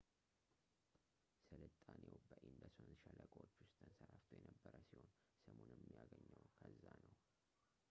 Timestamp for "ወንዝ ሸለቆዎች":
2.81-3.51